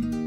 [0.00, 0.23] Bye.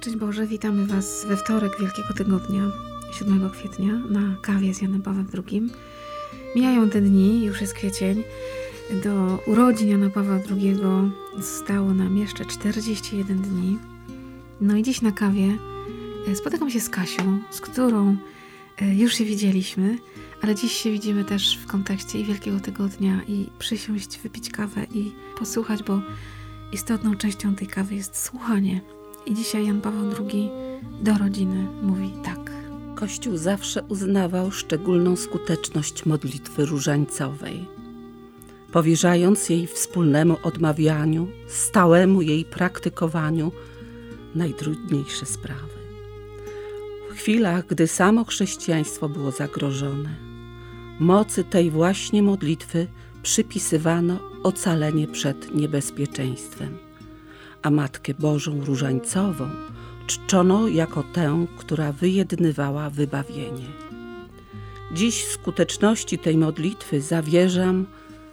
[0.00, 2.62] Szczęść Boże, witamy Was we wtorek Wielkiego Tygodnia,
[3.12, 5.62] 7 kwietnia, na kawie z Janem Pawłem II.
[6.56, 8.22] Mijają te dni, już jest kwiecień.
[9.04, 10.76] Do urodzin Jana Pawła II
[11.38, 13.78] zostało nam jeszcze 41 dni.
[14.60, 15.58] No i dziś na kawie
[16.28, 18.16] e, spotykam się z Kasią, z którą
[18.82, 19.98] e, już się widzieliśmy,
[20.42, 25.12] ale dziś się widzimy też w kontekście i Wielkiego Tygodnia i przysiąść, wypić kawę i
[25.38, 26.00] posłuchać, bo
[26.72, 28.80] istotną częścią tej kawy jest słuchanie
[29.26, 30.50] i dzisiaj Jan Paweł II
[31.02, 32.50] do rodziny mówi tak.
[32.94, 37.66] Kościół zawsze uznawał szczególną skuteczność modlitwy różańcowej,
[38.72, 43.52] powierzając jej wspólnemu odmawianiu, stałemu jej praktykowaniu
[44.34, 45.80] najtrudniejsze sprawy.
[47.10, 50.16] W chwilach, gdy samo chrześcijaństwo było zagrożone,
[50.98, 52.86] mocy tej właśnie modlitwy
[53.22, 56.89] przypisywano ocalenie przed niebezpieczeństwem
[57.62, 59.50] a Matkę Bożą Różańcową
[60.06, 63.66] czczono jako tę, która wyjednywała wybawienie.
[64.92, 67.86] Dziś skuteczności tej modlitwy zawierzam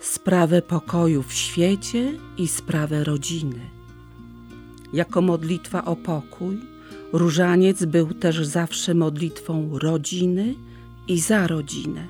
[0.00, 3.60] sprawę pokoju w świecie i sprawę rodziny.
[4.92, 6.58] Jako modlitwa o pokój,
[7.12, 10.54] różaniec był też zawsze modlitwą rodziny
[11.08, 12.06] i za rodzinę.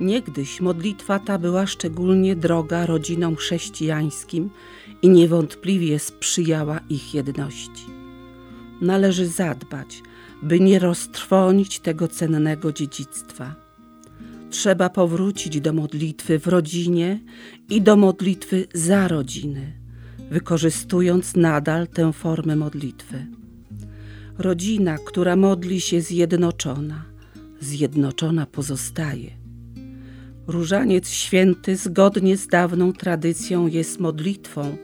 [0.00, 4.50] Niegdyś modlitwa ta była szczególnie droga rodzinom chrześcijańskim
[5.02, 7.86] i niewątpliwie sprzyjała ich jedności.
[8.80, 10.02] Należy zadbać,
[10.42, 13.54] by nie roztrwonić tego cennego dziedzictwa.
[14.50, 17.20] Trzeba powrócić do modlitwy w rodzinie
[17.70, 19.72] i do modlitwy za rodziny,
[20.30, 23.26] wykorzystując nadal tę formę modlitwy.
[24.38, 27.04] Rodzina, która modli się zjednoczona,
[27.60, 29.30] zjednoczona pozostaje.
[30.46, 34.76] Różaniec święty zgodnie z dawną tradycją jest modlitwą,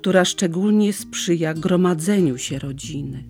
[0.00, 3.24] która szczególnie sprzyja gromadzeniu się rodziny.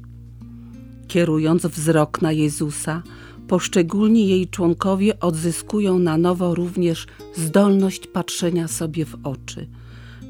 [1.09, 3.03] Kierując wzrok na Jezusa,
[3.49, 9.69] poszczególni jej członkowie odzyskują na nowo również zdolność patrzenia sobie w oczy,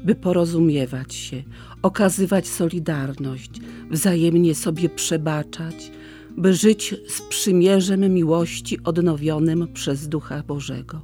[0.05, 1.43] by porozumiewać się,
[1.81, 3.51] okazywać solidarność,
[3.91, 5.91] wzajemnie sobie przebaczać,
[6.37, 11.01] by żyć z przymierzem miłości odnowionym przez Ducha Bożego.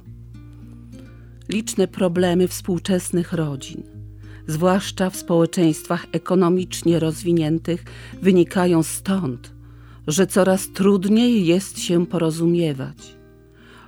[1.48, 3.82] Liczne problemy współczesnych rodzin–
[4.48, 7.84] zwłaszcza w społeczeństwach ekonomicznie rozwiniętych,
[8.22, 9.52] wynikają stąd,
[10.06, 13.16] że coraz trudniej jest się porozumiewać.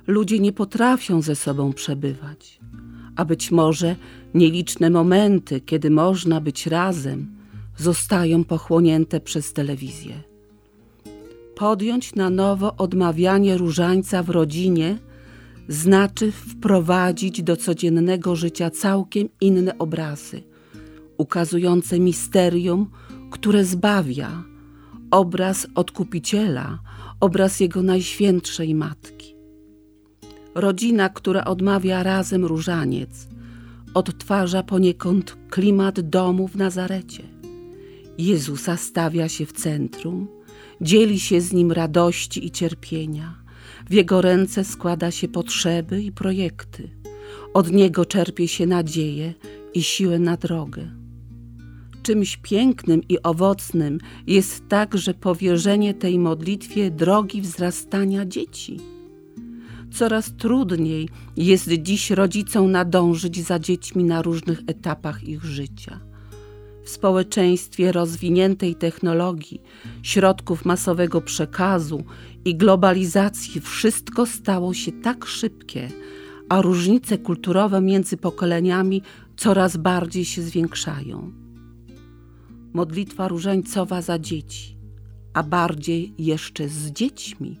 [0.07, 2.59] Ludzie nie potrafią ze sobą przebywać,
[3.15, 3.95] a być może
[4.33, 7.35] nieliczne momenty, kiedy można być razem,
[7.77, 10.13] zostają pochłonięte przez telewizję.
[11.55, 14.97] Podjąć na nowo odmawianie różańca w rodzinie
[15.67, 20.43] znaczy wprowadzić do codziennego życia całkiem inne obrazy–
[21.21, 22.89] ukazujące misterium,
[23.31, 24.43] które zbawia,
[25.11, 26.79] obraz odkupiciela,
[27.19, 29.35] obraz jego najświętszej matki.
[30.55, 33.27] Rodzina, która odmawia razem różaniec,
[33.93, 37.23] odtwarza poniekąd klimat domu w Nazarecie.
[38.17, 40.27] Jezusa stawia się w centrum,
[40.81, 43.35] dzieli się z nim radości i cierpienia.
[43.89, 46.89] W jego ręce składa się potrzeby i projekty.
[47.53, 49.33] Od niego czerpie się nadzieję
[49.73, 51.00] i siłę na drogę.
[52.03, 58.79] Czymś pięknym i owocnym jest także powierzenie tej modlitwie drogi wzrastania dzieci.
[59.93, 65.99] Coraz trudniej jest dziś rodzicom nadążyć za dziećmi na różnych etapach ich życia.
[66.83, 69.61] W społeczeństwie rozwiniętej technologii,
[70.03, 72.03] środków masowego przekazu
[72.45, 75.89] i globalizacji wszystko stało się tak szybkie,
[76.49, 79.01] a różnice kulturowe między pokoleniami
[79.37, 81.41] coraz bardziej się zwiększają
[82.73, 84.77] modlitwa różańcowa za dzieci,
[85.33, 87.59] a bardziej jeszcze z dziećmi,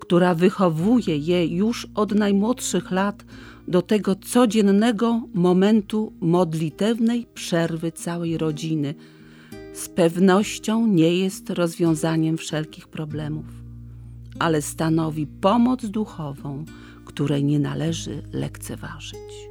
[0.00, 3.24] która wychowuje je już od najmłodszych lat
[3.68, 8.94] do tego codziennego momentu modlitewnej przerwy całej rodziny,
[9.74, 13.44] z pewnością nie jest rozwiązaniem wszelkich problemów,
[14.38, 16.64] ale stanowi pomoc duchową,
[17.04, 19.48] której nie należy lekceważyć.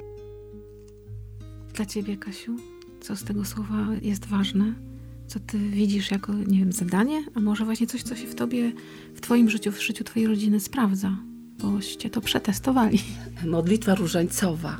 [1.74, 2.56] Dla ciebie, Kasiu,
[3.01, 4.90] co z tego słowa jest ważne?
[5.31, 7.25] Co ty widzisz jako, nie wiem, zadanie?
[7.36, 8.72] A może właśnie coś, co się w tobie,
[9.16, 11.18] w twoim życiu, w życiu twojej rodziny sprawdza?
[11.60, 13.00] Boście to przetestowali.
[13.45, 14.78] Modlitwa różańcowa.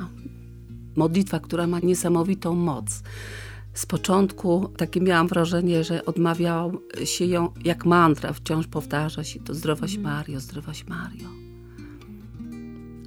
[0.96, 3.02] Modlitwa, która ma niesamowitą moc.
[3.74, 9.54] Z początku takie miałam wrażenie, że odmawiał się ją jak mantra, wciąż powtarza się to
[9.54, 10.16] zdrowaś mhm.
[10.16, 11.28] Mario, zdrowaś Mario.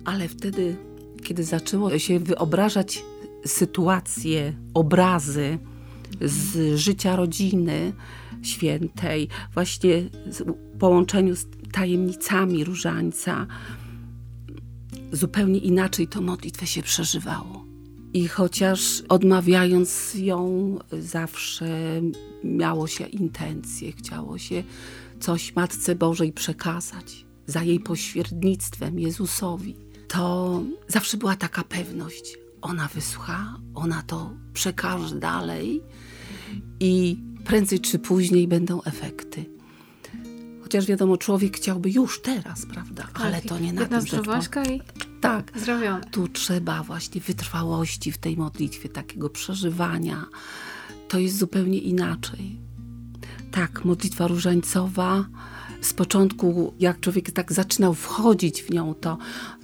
[0.05, 0.75] Ale wtedy,
[1.23, 3.03] kiedy zaczęło się wyobrażać
[3.45, 5.59] sytuacje, obrazy
[6.21, 7.93] z życia rodziny
[8.41, 13.47] świętej, właśnie w połączeniu z tajemnicami różańca,
[15.11, 17.65] zupełnie inaczej to modlitwę się przeżywało.
[18.13, 22.01] I chociaż odmawiając ją, zawsze
[22.43, 24.63] miało się intencje, chciało się
[25.19, 29.75] coś Matce Bożej przekazać za jej pośrednictwem Jezusowi,
[30.07, 35.81] to zawsze była taka pewność, ona wysłucha, ona to przekaże dalej
[36.79, 39.45] i prędzej czy później będą efekty.
[40.61, 43.03] Chociaż wiadomo, człowiek chciałby już teraz, prawda?
[43.03, 44.27] Tak, Ale to nie na tym rzecz.
[44.71, 44.81] i
[45.21, 45.51] tak.
[45.55, 46.03] Zdrowione.
[46.11, 50.25] Tu trzeba właśnie wytrwałości w tej modlitwie, takiego przeżywania.
[51.07, 52.59] To jest zupełnie inaczej.
[53.51, 55.25] Tak, modlitwa różańcowa
[55.81, 59.17] z początku, jak człowiek tak zaczynał wchodzić w nią, to,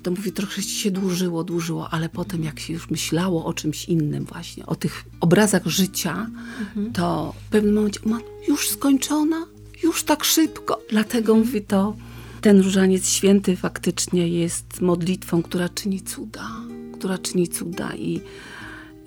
[0.04, 4.26] to mówi, trochę się dłużyło, dłużyło, ale potem jak się już myślało o czymś innym
[4.26, 6.28] właśnie, o tych obrazach życia,
[6.60, 6.94] mhm.
[6.94, 8.00] to w pewnym momencie,
[8.48, 9.46] już skończona?
[9.84, 10.82] Już tak szybko?
[10.90, 11.48] Dlatego mhm.
[11.48, 11.96] mówi to,
[12.42, 16.50] ten różaniec święty faktycznie jest modlitwą, która czyni cuda,
[16.94, 18.22] która czyni cuda i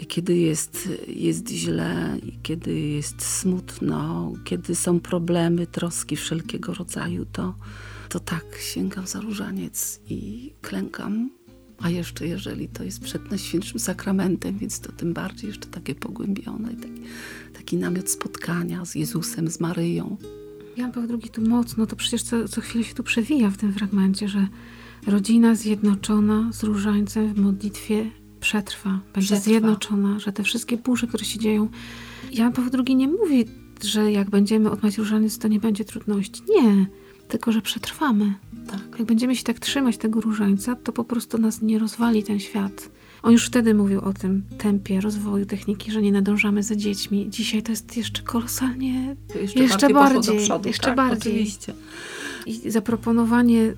[0.06, 7.54] kiedy jest, jest źle, kiedy jest smutno, kiedy są problemy, troski wszelkiego rodzaju, to,
[8.08, 11.30] to tak sięgam za różaniec i klękam.
[11.78, 16.68] A jeszcze jeżeli to jest przed Najświętszym Sakramentem, więc to tym bardziej jeszcze takie pogłębione,
[16.68, 17.02] taki,
[17.52, 20.16] taki namiot spotkania z Jezusem, z Maryją.
[20.76, 23.72] Jan Paweł II tu mocno, to przecież co, co chwilę się tu przewija w tym
[23.72, 24.48] fragmencie, że
[25.06, 28.10] rodzina zjednoczona z różańcem w modlitwie
[28.44, 29.44] przetrwa, będzie przetrwa.
[29.50, 31.68] zjednoczona, że te wszystkie burze, które się dzieją.
[32.32, 33.44] Jan Paweł II nie mówi,
[33.84, 36.42] że jak będziemy odmawiać różaniec, to nie będzie trudności.
[36.48, 36.86] Nie,
[37.28, 38.34] tylko że przetrwamy.
[38.70, 38.98] Tak.
[38.98, 42.90] Jak będziemy się tak trzymać tego różańca, to po prostu nas nie rozwali ten świat.
[43.22, 47.26] On już wtedy mówił o tym tempie rozwoju techniki, że nie nadążamy za dziećmi.
[47.30, 51.32] Dzisiaj to jest jeszcze kolosalnie, jeszcze, jeszcze bardziej, przodu, jeszcze tak, bardziej.
[51.32, 51.74] Oczywiście.
[52.46, 53.74] I zaproponowanie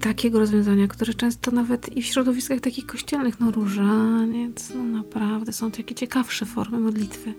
[0.00, 5.70] takiego rozwiązania, które często nawet i w środowiskach takich kościelnych, no różaniec, no naprawdę są
[5.70, 7.34] takie ciekawsze formy modlitwy.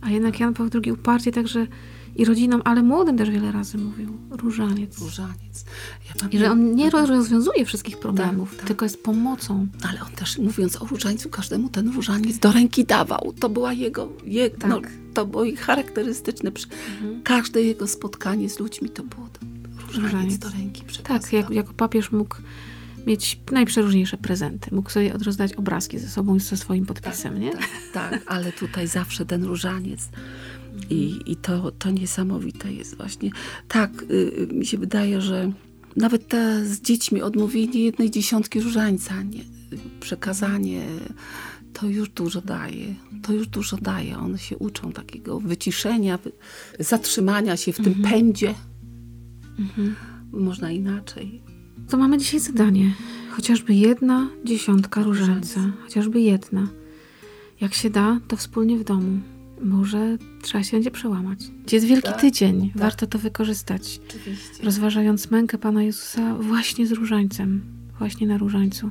[0.00, 1.66] A jednak Jan Paweł II uparcie także
[2.16, 4.98] i rodzinom, ale młodym też wiele razy mówił różaniec.
[4.98, 5.64] Różaniec.
[6.22, 8.66] Ja I że on nie rozwiązuje wszystkich problemów, tak, tak.
[8.66, 9.66] tylko jest pomocą.
[9.88, 13.34] Ale on też mówiąc o różańcu, każdemu ten różaniec do ręki dawał.
[13.40, 14.70] To była jego, je, tak.
[14.70, 14.80] no,
[15.14, 16.50] to było charakterystyczne.
[16.50, 17.22] Mhm.
[17.22, 19.28] Każde jego spotkanie z ludźmi to było
[19.96, 22.36] różaniec do ręki Tak, jak, jako papież mógł
[23.06, 24.74] mieć najprzeróżniejsze prezenty.
[24.74, 27.52] Mógł sobie odrozdać obrazki ze sobą i ze swoim podpisem, tak, nie?
[27.52, 30.08] Tak, tak, ale tutaj zawsze ten różaniec.
[30.90, 33.30] I, i to, to niesamowite jest właśnie.
[33.68, 35.52] Tak, y, mi się wydaje, że
[35.96, 39.44] nawet te z dziećmi odmówienie jednej dziesiątki różańca, nie,
[40.00, 40.82] przekazanie,
[41.72, 42.94] to już dużo daje.
[43.22, 44.18] To już dużo daje.
[44.18, 46.18] One się uczą takiego wyciszenia,
[46.78, 48.14] zatrzymania się w tym mhm.
[48.14, 48.54] pędzie
[49.58, 49.94] Mhm.
[50.32, 51.42] Można inaczej.
[51.88, 52.92] To mamy dzisiaj zadanie.
[53.30, 55.60] Chociażby jedna dziesiątka różańca.
[55.82, 56.68] Chociażby jedna.
[57.60, 59.20] Jak się da, to wspólnie w domu.
[59.62, 61.38] Może trzeba się będzie przełamać.
[61.72, 62.70] Jest Wielki tak, Tydzień.
[62.70, 62.82] Tak.
[62.82, 64.00] Warto to wykorzystać.
[64.08, 64.64] Oczywiście.
[64.64, 67.62] Rozważając mękę Pana Jezusa właśnie z różańcem.
[67.98, 68.90] Właśnie na różańcu.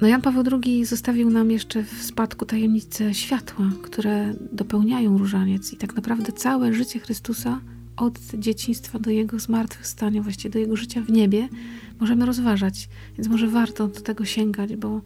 [0.00, 5.76] No Jan Paweł II zostawił nam jeszcze w spadku tajemnice światła, które dopełniają różaniec i
[5.76, 7.60] tak naprawdę całe życie Chrystusa
[7.96, 11.48] od dzieciństwa do jego zmartwychwstania, właściwie do jego życia w niebie,
[12.00, 12.88] możemy rozważać.
[13.18, 15.00] Więc może warto do tego sięgać, bo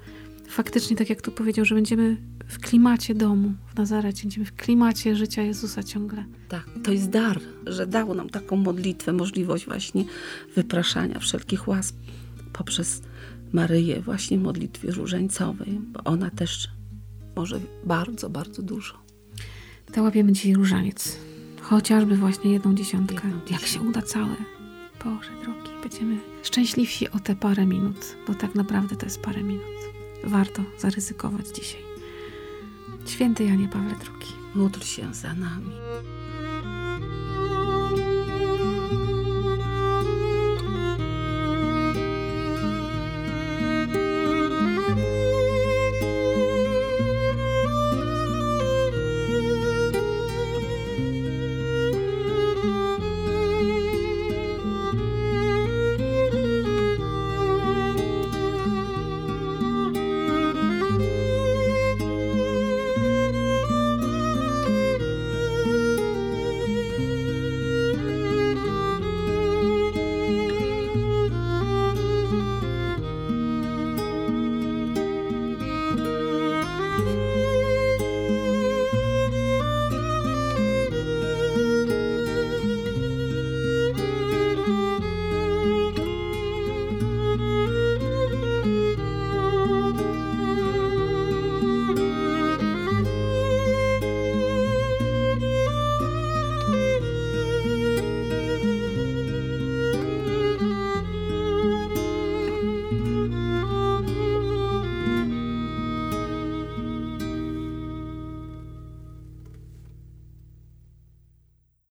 [0.49, 2.17] faktycznie, tak jak tu powiedział, że będziemy
[2.49, 6.25] w klimacie domu w Nazarecie, będziemy w klimacie życia Jezusa ciągle.
[6.49, 10.05] Tak, to jest dar, że dał nam taką modlitwę, możliwość właśnie
[10.55, 11.95] wypraszania wszelkich łask
[12.53, 13.03] poprzez
[13.53, 16.69] Maryję, właśnie modlitwie różańcowej, bo ona też
[17.37, 18.95] może bardzo, bardzo dużo.
[19.93, 21.19] To łapiemy dzisiaj różaniec.
[21.71, 23.15] Chociażby właśnie jedną dziesiątkę.
[23.15, 24.37] Jedną Jak się uda całe.
[25.05, 29.65] Boże drogi, będziemy szczęśliwsi o te parę minut, bo tak naprawdę to jest parę minut.
[30.25, 31.81] Warto zaryzykować dzisiaj.
[33.07, 34.33] Święty Janie Pawle II.
[34.55, 35.73] Módl się za nami.